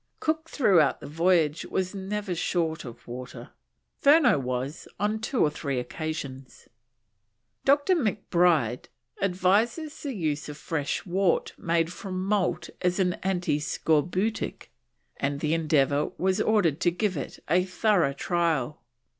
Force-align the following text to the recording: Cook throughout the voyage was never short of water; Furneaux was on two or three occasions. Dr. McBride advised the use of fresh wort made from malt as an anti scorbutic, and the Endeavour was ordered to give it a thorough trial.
Cook 0.19 0.49
throughout 0.49 0.99
the 0.99 1.05
voyage 1.05 1.63
was 1.67 1.93
never 1.93 2.33
short 2.33 2.85
of 2.85 3.07
water; 3.07 3.51
Furneaux 3.99 4.39
was 4.39 4.87
on 4.99 5.19
two 5.19 5.43
or 5.43 5.51
three 5.51 5.77
occasions. 5.77 6.67
Dr. 7.65 7.93
McBride 7.95 8.85
advised 9.21 9.75
the 9.77 10.13
use 10.15 10.49
of 10.49 10.57
fresh 10.57 11.05
wort 11.05 11.53
made 11.55 11.93
from 11.93 12.19
malt 12.25 12.71
as 12.81 12.97
an 12.97 13.13
anti 13.21 13.59
scorbutic, 13.59 14.71
and 15.17 15.39
the 15.39 15.53
Endeavour 15.53 16.13
was 16.17 16.41
ordered 16.41 16.79
to 16.79 16.89
give 16.89 17.15
it 17.15 17.37
a 17.47 17.63
thorough 17.63 18.13
trial. 18.13 18.81